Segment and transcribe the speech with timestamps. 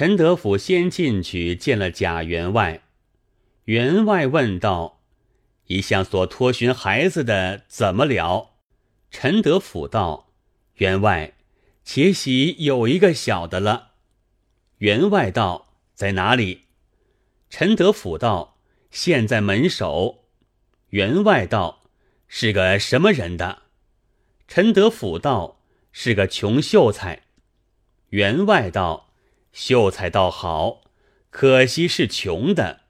[0.00, 2.84] 陈德甫先进去见了贾员外，
[3.64, 5.02] 员外问道
[5.68, 8.52] ：“一向所托寻孩子的怎么了？”
[9.12, 10.32] 陈德甫道
[10.80, 11.34] ：“员外，
[11.84, 13.90] 且喜有一个小的了。”
[14.80, 16.62] 员外道：“在哪里？”
[17.50, 18.56] 陈德甫道
[18.90, 20.24] ：“现在门首。”
[20.96, 21.82] 员外道
[22.26, 23.64] ：“是个什么人的？”
[24.48, 25.60] 陈德甫道
[25.92, 27.24] ：“是个穷秀才。”
[28.08, 29.09] 员外道。
[29.52, 30.82] 秀才倒好，
[31.30, 32.80] 可惜是穷的。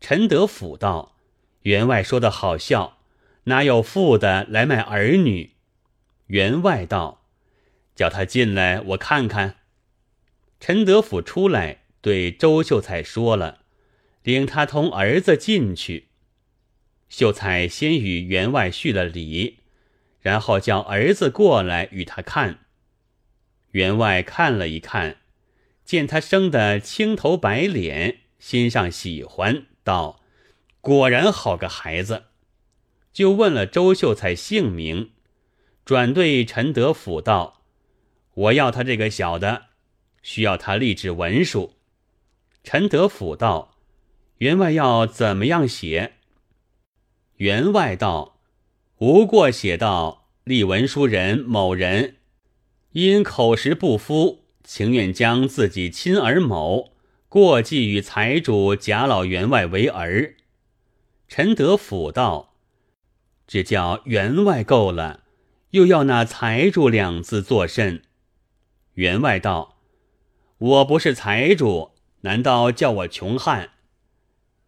[0.00, 1.16] 陈德甫道
[1.62, 2.98] ：“员外说的好笑，
[3.44, 5.52] 哪有富的来卖儿女？”
[6.28, 7.26] 员外道
[7.94, 9.56] ：“叫他进来，我看看。”
[10.58, 13.60] 陈德甫出来，对周秀才说了，
[14.22, 16.08] 领他同儿子进去。
[17.08, 19.58] 秀才先与员外叙了礼，
[20.20, 22.60] 然后叫儿子过来与他看。
[23.72, 25.19] 员外看了一看。
[25.90, 30.20] 见他生得青头白脸，心上喜欢，道
[30.80, 32.26] ：“果然好个孩子。”
[33.12, 35.10] 就问了周秀才姓名，
[35.84, 37.64] 转对陈德甫道
[38.34, 39.62] ：“我要他这个小的，
[40.22, 41.74] 需要他立制文书。”
[42.62, 43.76] 陈德甫道
[44.38, 46.12] ：“员外要怎么样写？”
[47.38, 48.38] 员外道
[48.98, 52.18] ：“无过写道立文书人某人，
[52.92, 56.92] 因口实不敷。”情愿将自己亲儿某
[57.28, 60.34] 过继与财主贾老员外为儿。
[61.28, 62.54] 陈德甫道
[63.46, 65.24] ：“只叫员外够了，
[65.70, 68.02] 又要那财主两字作甚？”
[68.94, 69.78] 员外道
[70.58, 73.70] ：“我不是财主，难道叫我穷汉？”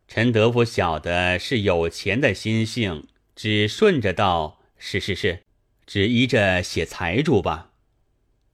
[0.09, 5.43] 陈德甫晓得是有钱的心性，只顺着道：“是是是，
[5.87, 7.73] 只依着写财主吧。”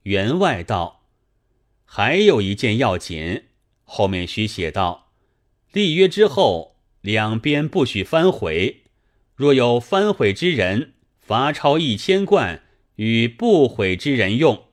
[0.03, 0.98] 员外道。
[1.91, 3.45] 还有一件要紧，
[3.83, 5.07] 后面须写道：
[5.71, 8.83] 立约之后，两边不许反悔。
[9.35, 12.61] 若有反悔之人，罚钞一千贯，
[12.97, 14.65] 与不悔之人用。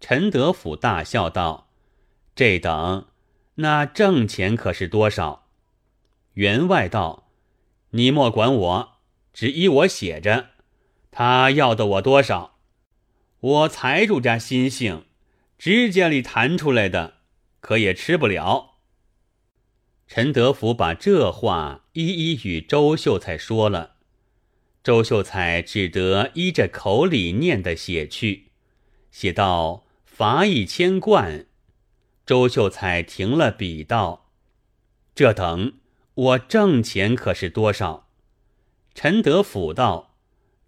[0.00, 1.70] 陈德甫大笑道
[2.36, 3.06] ：“这等，
[3.54, 5.46] 那挣钱可是多少？”
[6.34, 7.30] 员外道
[7.92, 8.92] ：“你莫管我，
[9.32, 10.50] 只依我写着。
[11.10, 12.58] 他要的我多少？
[13.40, 15.06] 我财主家心性。”
[15.64, 17.18] 指甲里弹出来的，
[17.60, 18.78] 可也吃不了。
[20.08, 23.94] 陈德福把这话一一与周秀才说了，
[24.82, 28.50] 周秀才只得依着口里念的写去，
[29.12, 31.46] 写到罚一千贯。
[32.26, 34.32] 周秀才停了笔道
[35.14, 35.74] ：“这等
[36.14, 38.08] 我挣钱可是多少？”
[38.96, 40.16] 陈德甫道：“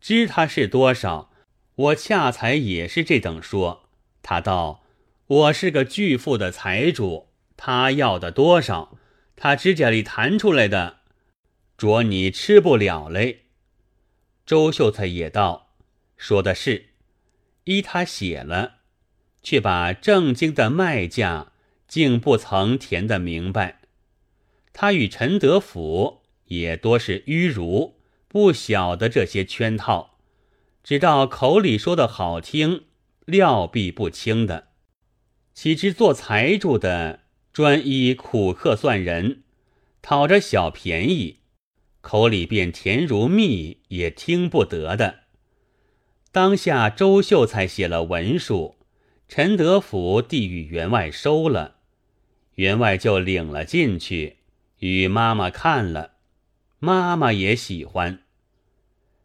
[0.00, 1.32] 知他是多少，
[1.74, 3.88] 我恰才也是这等说。”
[4.22, 4.82] 他道。
[5.26, 8.98] 我是个巨富的财主，他要的多少？
[9.36, 10.98] 他指甲里弹出来的，
[11.78, 13.46] 着你吃不了嘞。
[14.44, 15.70] 周秀才也道
[16.18, 16.90] ：“说的是，
[17.64, 18.80] 依他写了，
[19.42, 21.52] 却把正经的卖价
[21.88, 23.80] 竟不曾填得明白。
[24.74, 27.98] 他与陈德甫也多是迂儒，
[28.28, 30.18] 不晓得这些圈套，
[30.82, 32.84] 只道口里说的好听，
[33.24, 34.68] 料必不清的。”
[35.54, 37.20] 岂知做财主的
[37.52, 39.44] 专依苦客算人，
[40.02, 41.38] 讨着小便宜，
[42.00, 45.20] 口里便甜如蜜，也听不得的。
[46.32, 48.74] 当下周秀才写了文书，
[49.28, 51.76] 陈德甫递与员外收了，
[52.56, 54.38] 员外就领了进去，
[54.80, 56.14] 与妈妈看了，
[56.80, 58.24] 妈妈也喜欢。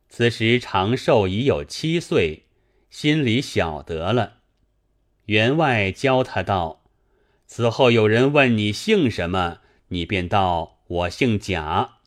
[0.07, 2.43] 此时长寿已有七岁，
[2.91, 4.38] 心里晓得了。
[5.29, 6.81] 员外教他道
[7.45, 9.59] ：“此后有人问你姓什么，
[9.89, 11.97] 你便道我姓贾。”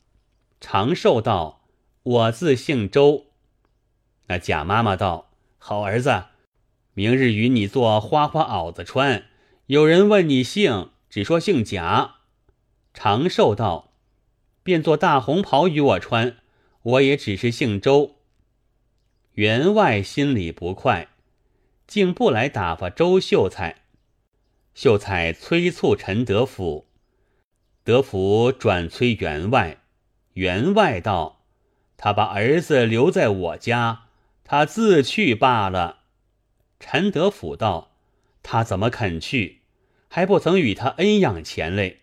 [0.61, 1.63] 长寿道
[2.03, 3.27] ：“我自姓周。”
[4.27, 6.25] 那贾妈妈道：“好儿子，
[6.95, 9.27] 明日与你做花花袄子穿。
[9.67, 12.17] 有人问你姓，只说姓贾。”
[12.93, 13.93] 长寿道
[14.65, 16.39] ：“便做大红袍与我穿，
[16.83, 18.17] 我也只是姓周。”
[19.35, 21.11] 员外心里不快。
[21.93, 23.83] 竟不来打发周秀才，
[24.73, 26.87] 秀才催促陈德福，
[27.85, 29.77] 德福转催员外，
[30.33, 31.45] 员外道
[31.99, 34.05] ：“他把儿子留在我家，
[34.43, 36.05] 他自去罢了。”
[36.81, 37.93] 陈德福道
[38.43, 39.61] ：“他怎么肯去？
[40.09, 42.01] 还不曾与他恩养钱嘞。”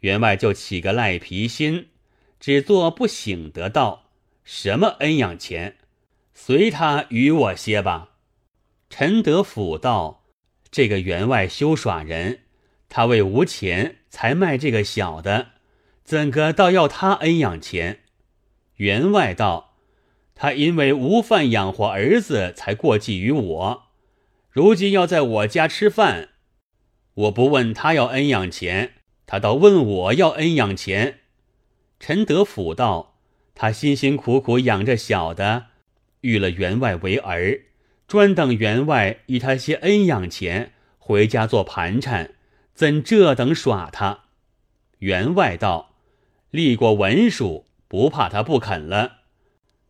[0.00, 1.90] 员外就起个赖皮心，
[2.40, 4.04] 只做不醒得道
[4.42, 5.76] ：“什么恩养钱？
[6.32, 8.06] 随他与我些吧。”
[8.90, 10.24] 陈德甫道
[10.70, 12.40] ：“这个员外休耍人，
[12.88, 15.52] 他为无钱才卖这个小的，
[16.04, 18.00] 怎个倒要他恩养钱？”
[18.76, 19.76] 员外道
[20.34, 23.82] ：“他因为无饭养活儿子，才过继于我。
[24.50, 26.30] 如今要在我家吃饭，
[27.14, 28.94] 我不问他要恩养钱，
[29.24, 31.20] 他倒问我要恩养钱。”
[32.00, 33.20] 陈德甫道
[33.54, 35.66] ：“他辛辛苦苦养着小的，
[36.22, 37.60] 育了员外为儿。”
[38.10, 42.34] 专等员外与他些恩养钱，回家做盘缠，
[42.74, 44.24] 怎这等耍他？
[44.98, 45.94] 员外道
[46.50, 49.18] ：“立过文书，不怕他不肯了。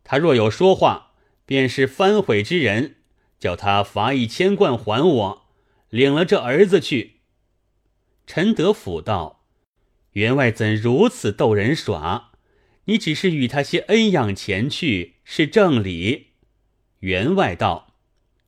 [0.03, 1.13] 他若有说话，
[1.47, 2.97] 便是反悔之人，
[3.39, 5.47] 叫他罚一千贯还我，
[5.89, 7.21] 领了这儿子去。”
[8.27, 9.45] 陈德甫道
[10.13, 12.33] ：“员外怎如此逗人耍？
[12.85, 16.27] 你只是与他些恩养钱去，是正理。”
[17.01, 17.87] 员外道。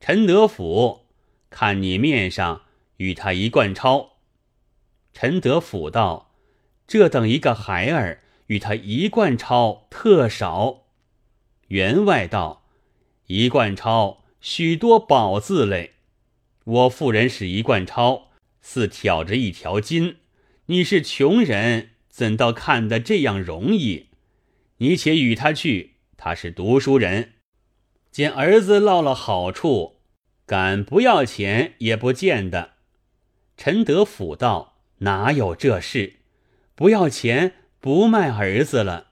[0.05, 1.05] 陈德甫，
[1.49, 2.63] 看你面上
[2.97, 4.17] 与他一贯钞。
[5.13, 6.35] 陈德甫道
[6.85, 10.87] ：“这等一个孩儿，与他一贯钞特少。”
[11.69, 12.65] 员外道
[13.27, 15.93] ：“一贯钞许多宝字类，
[16.65, 18.23] 我妇人使一贯钞，
[18.61, 20.17] 似挑着一条筋。
[20.65, 24.07] 你是穷人，怎道看得这样容易？
[24.79, 27.35] 你且与他去，他是读书人。”
[28.11, 29.92] 见儿子落了好处，
[30.53, 32.73] 敢不要钱也不见得。
[33.57, 36.17] 陈德甫道：“哪有这事？
[36.75, 39.07] 不要钱不卖儿子了。”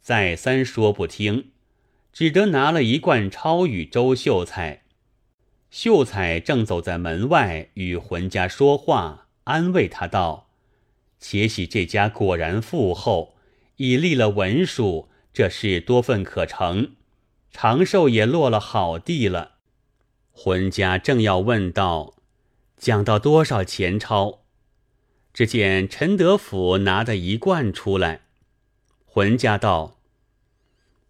[0.00, 1.50] 再三说不听，
[2.10, 4.84] 只得拿了一贯钞与周秀才。
[5.70, 10.48] 秀才正走在门外与浑家说话，安慰他道
[11.20, 13.36] ：“且喜这家果然富厚，
[13.76, 16.94] 已立了文书，这事多份可成。”
[17.52, 19.55] 长寿也落了好地了，
[20.38, 22.14] 浑家正要问道
[22.76, 24.42] ：“讲到多少钱钞？”
[25.32, 28.20] 只见陈德甫拿的一罐出来。
[29.06, 29.96] 浑家道：“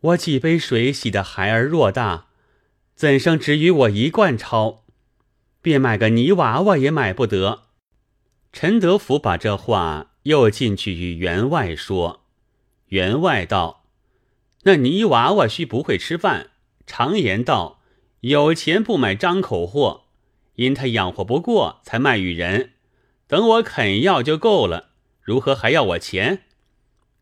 [0.01, 2.27] 我几杯水洗的孩儿偌大，
[2.95, 4.85] 怎生只与我一罐钞？
[5.61, 7.65] 便买个泥娃娃也买不得。”
[8.53, 12.21] 陈德甫把这话又进去与员外说。
[12.91, 13.83] 员外道。
[14.63, 16.51] 那泥娃娃须不会吃饭。
[16.87, 17.76] 常言道
[18.21, 20.05] ：“有钱不买张口货。”
[20.57, 22.73] 因他养活不过，才卖与人。
[23.27, 24.91] 等我肯要就够了，
[25.21, 26.45] 如何还要我钱？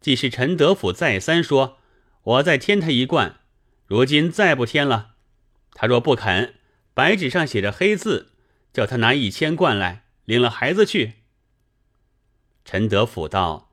[0.00, 1.79] 既是陈德甫再三说，
[2.23, 3.41] 我再添他一罐。
[3.87, 5.14] 如今再不添了，
[5.73, 6.55] 他若不肯，
[6.94, 8.31] 白纸上写着黑字，
[8.73, 11.14] 叫他拿一千贯来，领了孩子去。
[12.64, 13.73] 陈德甫道：“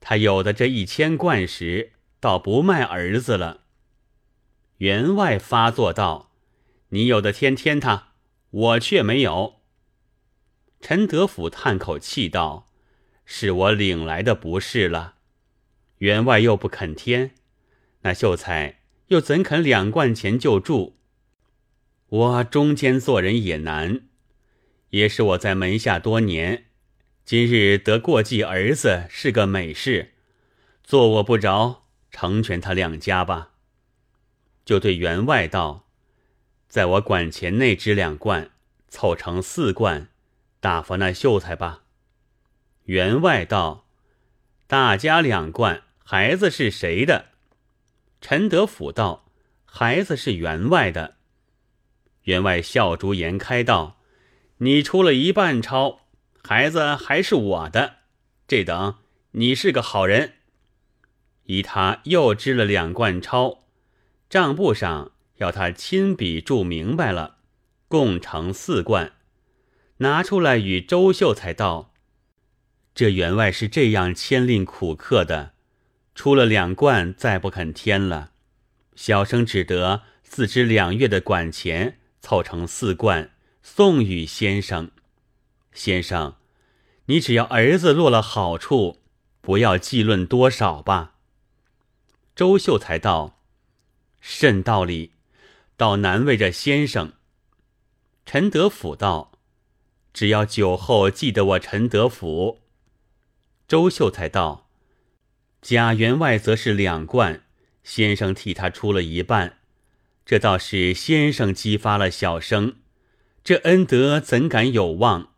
[0.00, 3.60] 他有的这一千贯时。”倒不卖儿子了。
[4.78, 6.25] 员外发作道
[6.88, 8.14] ：“你有的天天他，
[8.50, 9.60] 我却没有。”
[10.80, 12.66] 陈德甫叹口气道
[13.24, 15.16] ：“是我领来的不是了。”
[15.98, 17.32] 员外又不肯添，
[18.02, 20.96] 那秀才又怎肯两贯钱就住？
[22.08, 24.02] 我中间做人也难，
[24.90, 26.66] 也是我在门下多年，
[27.24, 30.12] 今日得过继儿子是个美事，
[30.84, 31.84] 做我不着。
[32.12, 33.50] 成全他两家吧。
[34.64, 35.85] 就对员外道
[36.76, 38.50] ：“在我管钱内支两罐，
[38.90, 40.10] 凑成四罐，
[40.60, 41.84] 打发那秀才吧。”
[42.84, 43.86] 员外道
[44.68, 47.28] ：“大家两罐，孩子是谁的？”
[48.20, 49.24] 陈德甫道
[49.64, 51.14] ：“孩子是员外的。”
[52.24, 53.98] 员外笑逐颜开道
[54.60, 56.00] ：“你出了一半钞，
[56.42, 58.00] 孩子还是我的。
[58.46, 58.96] 这等
[59.30, 60.34] 你是个好人。”
[61.44, 63.64] 依他又支了两贯钞，
[64.28, 67.36] 账簿上要他亲笔注明白了，
[67.88, 69.12] 共成四贯，
[69.98, 71.92] 拿出来与周秀才道
[72.94, 75.52] ：“这员外是这样牵令苦客的，
[76.14, 78.32] 出了两贯再不肯添了，
[78.94, 84.90] 小生只得自支两月的管钱，凑成四贯送与先生。
[85.72, 86.36] 先生，
[87.06, 89.02] 你只要儿子落了好处，
[89.42, 91.16] 不要计论多少吧。”
[92.34, 93.40] 周秀才道
[94.20, 95.12] ：“甚道理，
[95.76, 97.12] 倒难为这先生。”
[98.24, 99.32] 陈德甫道
[100.12, 102.60] ：“只要酒后记得我陈德甫。”
[103.68, 104.70] 周秀才道
[105.62, 107.44] ：“贾员外则是两贯，
[107.82, 109.58] 先生替他出了一半，
[110.24, 112.76] 这倒是先生激发了小生，
[113.44, 115.32] 这恩德怎敢有望？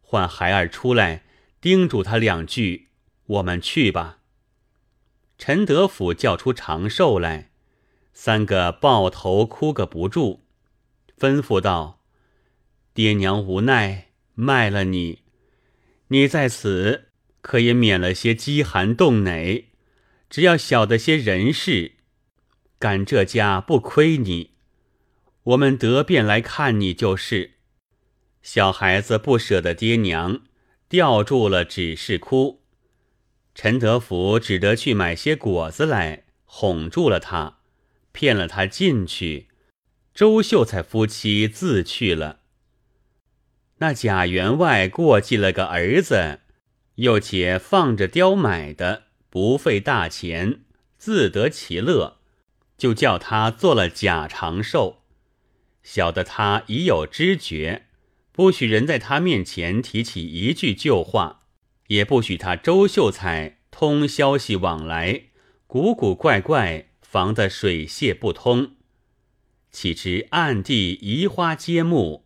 [0.00, 1.24] 唤孩儿出来，
[1.60, 2.88] 叮嘱他两句，
[3.26, 4.18] 我们去吧。”
[5.38, 7.50] 陈德甫叫出长寿来，
[8.14, 10.40] 三个抱头哭个不住，
[11.18, 12.00] 吩咐道
[12.94, 15.22] ：“爹娘无奈卖了你，
[16.08, 17.08] 你在此
[17.42, 19.66] 可也免了些饥寒冻馁，
[20.30, 21.96] 只要晓得些人事，
[22.78, 24.52] 赶这家不亏你。
[25.42, 27.54] 我们得便来看你就是。
[28.40, 30.42] 小孩子不舍得爹娘，
[30.88, 32.62] 吊住了，只是哭。
[33.54, 37.58] 陈德福只得去买些果子来哄住了他，
[38.14, 39.48] 骗了他进去。
[40.14, 42.38] 周秀才夫妻自去了。
[43.78, 46.40] 那贾员外过继了个儿子，
[46.94, 50.60] 又且放着雕买的，不费大钱，
[50.96, 52.18] 自得其乐，
[52.78, 55.02] 就叫他做了贾长寿。
[55.82, 57.86] 晓得他已有知觉，
[58.30, 61.40] 不许人在他面前提起一句旧话，
[61.88, 65.24] 也不许他周秀才通消息往来，
[65.66, 68.72] 古古怪怪，防得水泄不通。
[69.70, 72.24] 岂知暗地移花接木，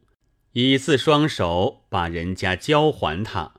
[0.52, 3.52] 以自双手把人家交还他。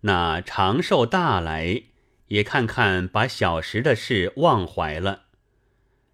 [0.00, 1.82] 那长寿大来，
[2.28, 5.24] 也看看把小时的事忘怀了，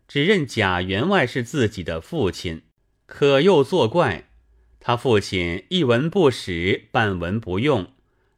[0.08, 2.62] 只认贾员外是自己的父亲，
[3.06, 4.30] 可又作怪。
[4.80, 7.92] 他父亲一文不使，半文不用，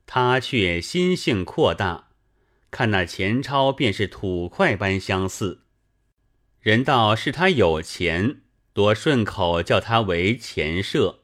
[0.04, 2.08] 他却心性扩大，
[2.70, 5.62] 看那钱钞便是土块般相似。
[6.60, 8.42] 人道是他有钱，
[8.74, 11.20] 多顺口叫他为钱社。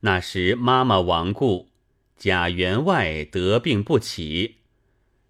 [0.00, 1.68] 那时妈妈亡故，
[2.16, 4.56] 贾员外得病不起，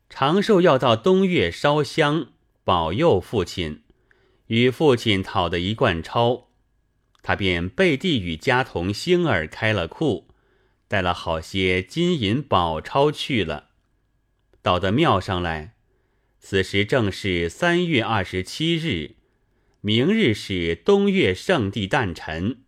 [0.08, 2.28] 长寿要到东岳烧香
[2.64, 3.82] 保佑父亲，
[4.46, 6.46] 与父亲讨的一贯钞，
[7.22, 10.28] 他便背地与家童星儿开了库，
[10.88, 13.68] 带了好些金银宝钞去了，
[14.62, 15.73] 到的庙上来。
[16.46, 19.14] 此时正是三月二十七日，
[19.80, 22.58] 明日是东岳圣地诞辰。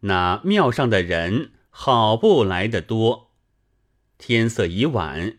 [0.00, 3.30] 那庙上的人好不来得多。
[4.18, 5.38] 天色已晚，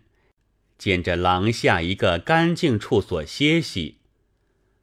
[0.79, 3.99] 见着廊下一个干净处所歇息，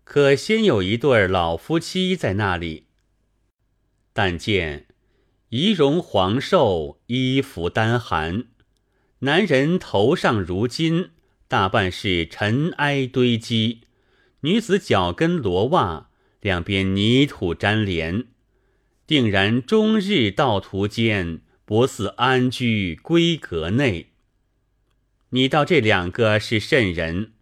[0.04, 2.84] 可先有一对老夫妻在那里。
[4.12, 4.86] 但见
[5.48, 8.44] 仪容黄瘦，衣服单寒，
[9.18, 11.10] 男人头上如金。
[11.50, 13.80] 大半是尘埃堆积，
[14.42, 16.08] 女子脚跟罗袜，
[16.40, 18.26] 两边泥土粘连，
[19.04, 24.12] 定然终日道途间，不似安居闺阁内。
[25.30, 27.32] 你道这两个是甚人？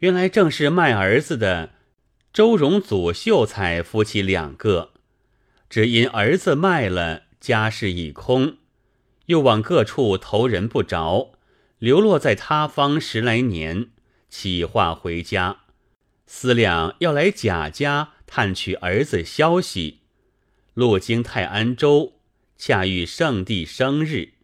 [0.00, 1.70] 原来正是卖儿子的
[2.34, 4.90] 周荣祖、秀才夫妻两个，
[5.70, 8.58] 只因儿子卖了，家事已空，
[9.24, 11.32] 又往各处投人不着。
[11.80, 13.88] 流落在他方十来年，
[14.28, 15.60] 起话回家，
[16.26, 20.00] 思量要来贾家探取儿子消息。
[20.74, 22.20] 路经泰安州，
[22.58, 24.34] 恰遇圣帝生日，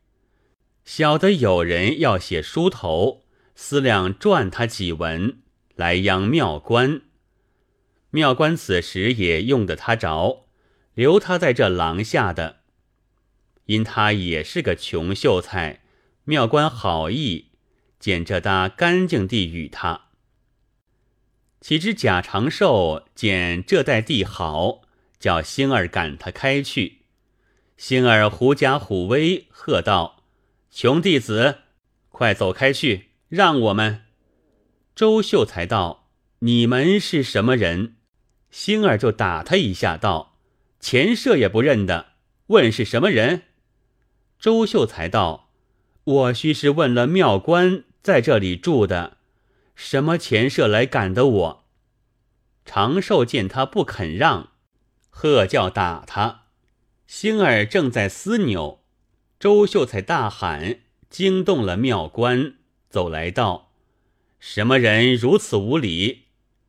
[0.87, 3.25] 晓得有人要写书头，
[3.55, 5.43] 思量撰他几文，
[5.75, 7.03] 来央庙官。
[8.13, 10.47] 庙官此时也用得他着，
[10.95, 12.61] 留他在这廊下的，
[13.67, 15.83] 因他也是个穷秀才。
[16.29, 17.53] 庙官好意，
[18.01, 20.07] 捡这搭干净地与他。
[21.61, 24.83] 岂知贾长寿见这带地好，
[25.21, 27.03] 叫星儿赶他开去。
[27.77, 30.25] 星儿狐假虎威，喝道
[30.69, 31.59] ：“穷弟子，
[32.09, 34.07] 快走开去，让我们。”
[34.97, 36.09] 周秀才道
[36.41, 37.99] ：“你们是什么人？”
[38.51, 40.41] 星儿就打他一下，道
[40.81, 42.15] ：“前社也不认得，
[42.49, 43.43] 问是什么人？”
[44.41, 45.46] 周秀才道。
[46.07, 49.17] 我须是问了庙官在这里住的，
[49.75, 51.65] 什么钱社来赶的我？
[52.65, 54.53] 长寿见他不肯让，
[55.11, 56.45] 喝叫打他。
[57.09, 58.85] 星儿正在撕扭，
[59.41, 60.79] 周秀才大喊，
[61.11, 62.55] 惊动了庙官，
[62.89, 63.73] 走来道
[64.39, 66.27] ：“什么人如此无礼？”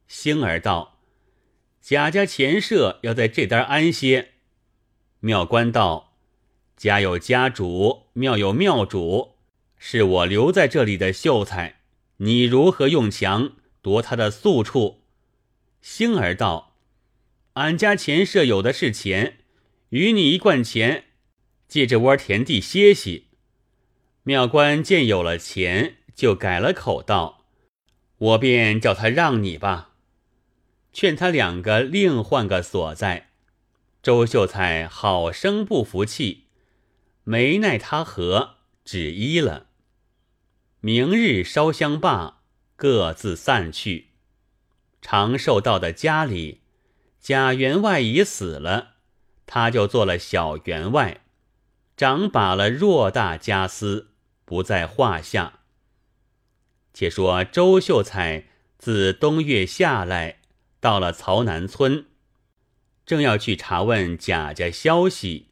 [0.09, 0.97] 星儿道
[1.79, 4.31] ：“贾家钱社要在这单安歇。”
[5.21, 6.06] 庙官道。
[6.77, 9.33] 家有家主，庙有庙主，
[9.79, 11.79] 是我留在这里的秀才，
[12.17, 15.01] 你如何用强夺他的宿处？
[15.81, 16.75] 星儿道
[17.53, 19.39] ：“俺家钱舍有的是钱，
[19.89, 21.05] 与你一贯钱，
[21.67, 23.29] 借这窝田地歇息。”
[24.21, 27.45] 庙官见有了钱，就改了口道
[28.19, 29.95] ：“我便叫他让你吧，
[30.93, 33.29] 劝他两个另换个所在。”
[34.03, 36.43] 周秀才好生不服气。
[37.29, 38.55] 没奈他何，
[38.85, 39.65] 只依了。
[40.79, 42.43] 明日烧香罢，
[42.77, 44.11] 各自散去。
[45.01, 46.61] 长寿到的家里，
[47.19, 48.95] 贾员外已死了，
[49.45, 51.25] 他就做了小员外，
[51.97, 54.11] 掌把了偌大家私，
[54.45, 55.59] 不在话下。
[56.93, 58.45] 且说周秀才
[58.77, 60.39] 自东岳下来，
[60.79, 62.05] 到了曹南村，
[63.05, 65.49] 正要去查问贾家消息，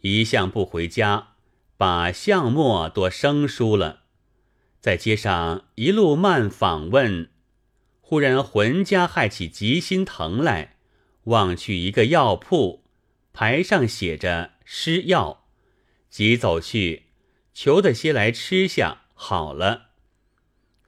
[0.00, 1.34] 一向不回家，
[1.76, 4.04] 把项目多生疏了，
[4.80, 7.30] 在街上一路慢访问，
[8.00, 10.76] 忽然浑家害起急心疼来，
[11.24, 12.84] 望去一个药铺，
[13.32, 15.46] 牌上写着施药，
[16.08, 17.04] 即走去
[17.52, 19.88] 求的些来吃下，好了。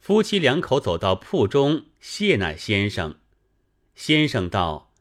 [0.00, 3.16] 夫妻两口走到铺中，谢那先生。
[3.94, 4.92] 先生道：“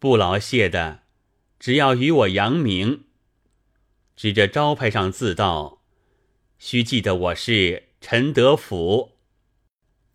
[0.00, 1.02] 不劳谢的，
[1.60, 3.04] 只要与我扬名。”
[4.22, 5.82] 指着招牌上字道
[6.56, 9.16] ：“须记得我是陈德甫。”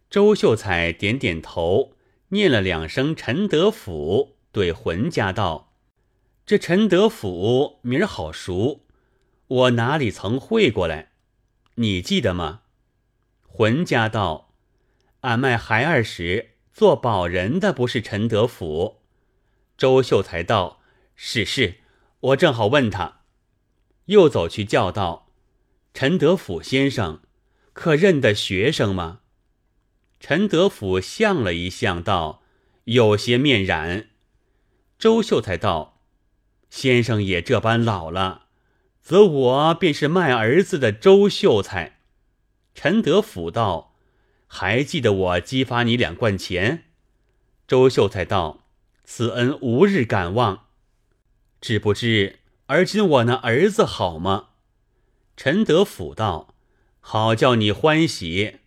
[0.09, 1.91] 周秀才点点头，
[2.29, 5.73] 念了两声“陈德甫”，对浑家道
[6.47, 8.85] ：“这陈德甫名儿好熟，
[9.47, 11.11] 我哪里曾会过来？
[11.75, 12.61] 你记得吗？”
[13.43, 14.53] 浑家道
[15.19, 19.01] ：“俺卖孩儿时做保人的不是陈德甫。”
[19.77, 20.79] 周秀才道
[21.13, 21.79] ：“是是，
[22.21, 23.15] 我正好问他。”
[24.07, 25.29] 又走去叫道
[25.93, 27.21] ：“陈德甫先生，
[27.71, 29.21] 可认得学生吗？”
[30.19, 32.41] 陈德甫相了一相，道
[32.85, 34.07] ：“有些面染。”
[34.99, 36.01] 周秀才道
[36.69, 38.47] ：“先生也这般老了，
[39.01, 41.99] 则我便是卖儿子的周秀才。”
[42.73, 43.95] 陈德甫道
[44.47, 46.85] ：“还记得我激发你两贯钱？”
[47.67, 48.65] 周秀才道
[49.03, 50.65] ：“此恩无日敢忘。”
[51.61, 54.49] 只不知而今我那儿子好吗？
[55.35, 56.55] 陈德甫道
[56.99, 58.59] ：“好叫你欢喜，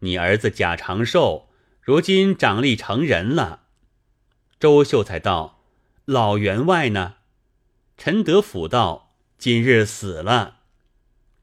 [0.00, 1.48] 你儿子贾长寿
[1.80, 3.62] 如今长立成人了。”
[4.60, 5.62] 周秀才道
[6.04, 7.16] ：“老员外呢？”
[7.96, 10.60] 陈德甫道：“今日死了。”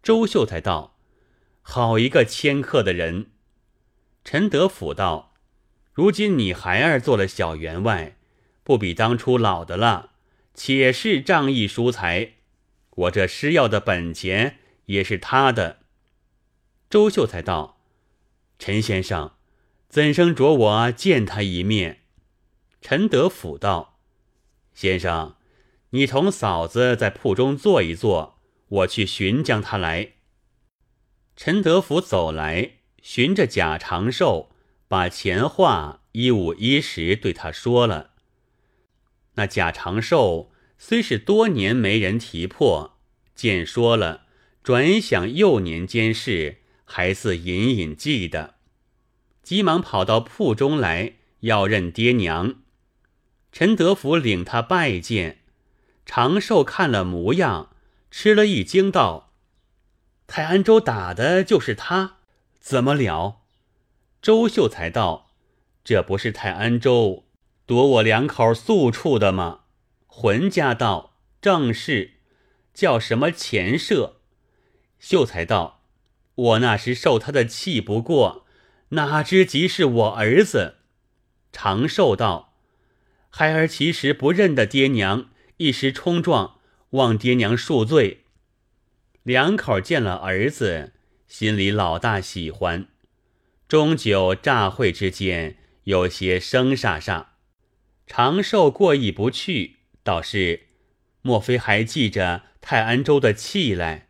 [0.03, 0.97] 周秀才道。
[1.65, 3.31] 好一个迁客的人，
[4.25, 5.33] 陈德甫道
[5.93, 8.17] ：“如今你孩儿做了小员外，
[8.65, 10.11] 不比当初老的了，
[10.53, 12.33] 且是仗义疏财。
[12.91, 15.79] 我这施药的本钱也是他的。”
[16.89, 17.81] 周秀才道
[18.59, 19.33] ：“陈先生，
[19.89, 22.01] 怎生着我见他一面？”
[22.81, 23.99] 陈德甫道
[24.75, 25.37] ：“先生，
[25.91, 30.13] 你同嫂子在铺中坐一坐，我去寻将他来。”
[31.35, 34.51] 陈德甫走来，寻着贾长寿，
[34.87, 38.12] 把前话一五一十对他说了。
[39.35, 42.97] 那贾长寿虽是多年没人提破，
[43.35, 44.25] 见说了，
[44.61, 48.55] 转想幼年间事，还似隐隐记得，
[49.41, 52.55] 急忙跑到铺中来要认爹娘。
[53.51, 55.39] 陈德福领他拜见，
[56.05, 57.69] 长寿看了模样，
[58.09, 59.31] 吃了一惊，道。
[60.25, 62.17] 泰安州打的就是他，
[62.59, 63.41] 怎么了？
[64.21, 65.31] 周秀才道
[65.83, 67.25] ：“这不是泰安州
[67.65, 69.61] 夺我两口宿处的吗？”
[70.07, 72.13] 浑家道：“正是，
[72.73, 74.17] 叫什么钱社？”
[74.99, 75.81] 秀才道
[76.35, 78.45] ：“我那时受他的气不过，
[78.89, 80.75] 哪知即是我儿子。”
[81.51, 82.55] 长寿道
[83.29, 86.59] ：“孩儿其实不认得爹娘，一时冲撞，
[86.91, 88.25] 望爹娘恕罪。”
[89.23, 90.93] 两口见了儿子，
[91.27, 92.87] 心里老大喜欢，
[93.67, 97.32] 终究乍会之间有些生煞煞。
[98.05, 100.67] 长寿过意不去，倒是
[101.21, 104.09] 莫非还记着泰安州的气来？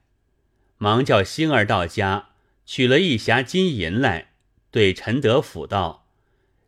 [0.77, 2.29] 忙叫星儿到家
[2.65, 4.33] 取了一匣金银来，
[4.71, 6.09] 对陈德甫道：“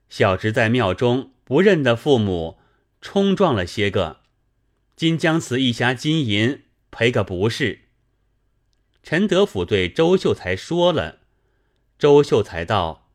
[0.08, 2.60] 小侄在庙中不认得父母，
[3.02, 4.22] 冲撞了些个，
[4.96, 7.82] 今将此一匣金银赔个不是。”
[9.04, 11.20] 陈德甫对周秀才说了，
[12.00, 13.10] 周秀才道：“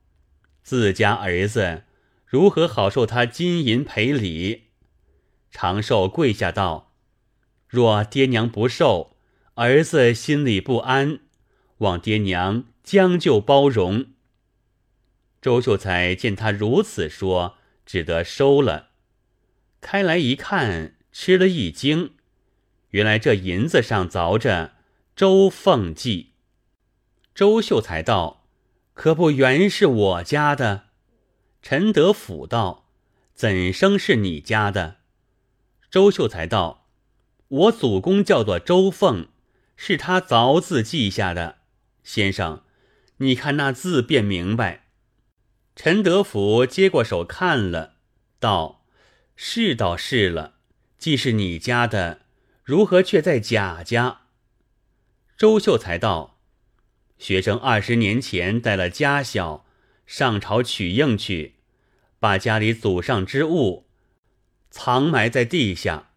[0.63, 1.85] 自家儿子
[2.31, 4.69] 如何好受他金银赔礼？”
[5.51, 6.93] 长寿跪下道
[7.67, 9.17] ：“若爹娘不受，
[9.55, 11.19] 儿子心里不安，
[11.79, 14.07] 望爹娘将就包容。”
[15.43, 18.91] 周秀才见他如此说，只得收了。
[19.81, 22.13] 开来一看，吃了一惊，
[22.91, 24.75] 原来这银子上凿着。
[25.17, 26.35] 周凤记，
[27.35, 28.47] 周秀才道
[28.95, 30.85] ：“可不原是我家的？”
[31.63, 32.89] 陈德甫道
[33.35, 34.97] ：“怎生是你家的？”
[35.91, 36.87] 周秀才道
[37.49, 39.29] ：“我祖公叫做周凤，
[39.77, 41.59] 是他凿字记下的。
[42.03, 42.63] 先生，
[43.19, 44.87] 你看那字便明白。”
[45.77, 47.95] 陈德甫接过手看了，
[48.39, 48.85] 道
[49.37, 50.55] ：“是倒是了，
[50.99, 52.23] 既是你家的，
[52.63, 54.23] 如何却在贾家？”
[55.37, 56.39] 周秀才道
[57.19, 59.65] ：“学生二十年前带了家小
[60.11, 61.55] 上朝取应去，
[62.19, 63.87] 把家里祖上之物
[64.69, 66.11] 藏埋在地下，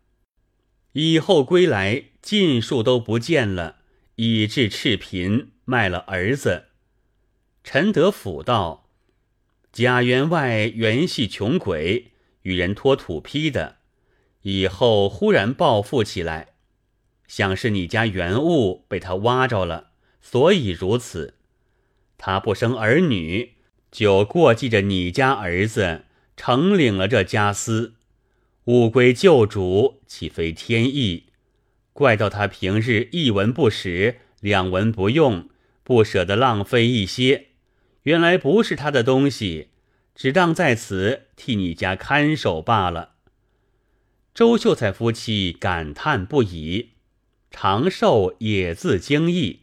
[0.93, 3.81] 以后归来尽数都不见了，
[4.15, 6.69] 以致赤贫，卖了儿子。”
[7.63, 8.89] 陈德甫道。
[9.71, 13.77] 贾员外原系穷鬼，与人托土坯的，
[14.41, 16.55] 以后忽然暴富起来，
[17.27, 21.35] 想是你家原物被他挖着了，所以如此。
[22.17, 23.53] 他不生儿女，
[23.93, 27.93] 就过继着你家儿子，承领了这家私，
[28.65, 31.25] 物归旧主，岂非天意？
[31.93, 35.47] 怪到他平日一文不使，两文不用，
[35.83, 37.49] 不舍得浪费一些。
[38.01, 39.67] 原来不是他的东西，
[40.15, 43.11] 只当在此替你家看守罢了。
[44.33, 46.93] 周秀才夫妻感叹不已，
[47.51, 49.59] 长寿也自惊异。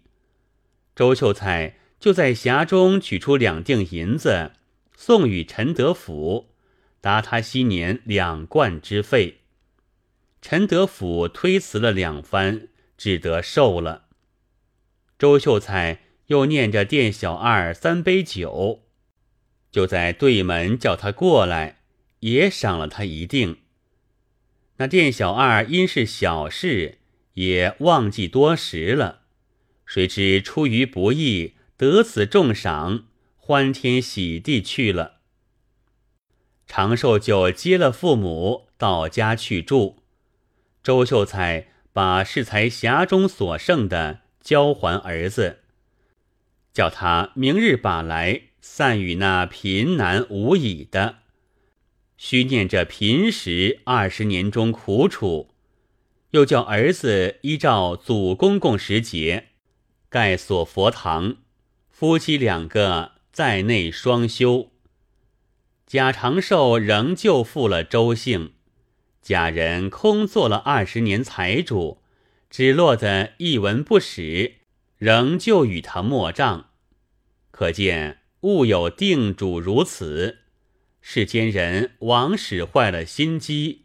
[0.95, 4.51] 周秀才就在匣中取出两锭银子，
[4.97, 6.49] 送与陈德甫，
[7.01, 9.43] 答他昔年两贯之费。
[10.43, 14.07] 陈德甫推辞了两番，只得受了。
[15.17, 16.01] 周秀才。
[16.31, 18.85] 又念着店小二三杯酒，
[19.73, 21.81] 就在对门叫他过来，
[22.21, 23.57] 也赏了他一锭。
[24.77, 26.99] 那店小二因是小事，
[27.33, 29.23] 也忘记多时了。
[29.85, 33.05] 谁知出于不意得此重赏，
[33.39, 35.21] 欢天喜地去了。
[36.67, 40.03] 长寿就接了父母到家去住。
[40.83, 45.61] 周秀才把适才匣中所剩的交还儿子。
[46.75, 51.21] 叫他明日把来，散与那贫难无已的，
[52.19, 55.49] 须念着贫时二十年中苦楚，
[56.33, 59.47] 又叫儿子依照祖公公时节，
[60.11, 61.37] 盖所佛堂，
[62.01, 64.71] 夫妻两个在内双修。
[65.87, 68.55] 贾长寿仍旧负了周姓，
[69.21, 72.01] 贾人空做了二十年财主，
[72.49, 74.61] 只落得一文不使。
[74.97, 76.71] 仍旧与他莫账，
[77.51, 80.39] 可见物有定主如此。
[81.03, 83.83] 世间人枉使坏了心机，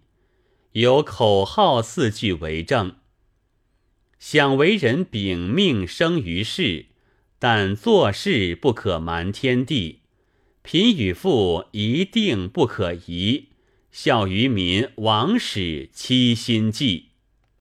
[0.71, 2.95] 有口号四句为证。
[4.19, 6.85] 想为人秉命生于世，
[7.37, 9.99] 但做事不可瞒天地。
[10.63, 13.49] 贫与富一定不可移，
[13.91, 17.09] 孝于民王使七心计。